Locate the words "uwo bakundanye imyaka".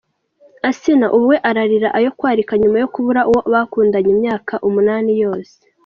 3.29-4.53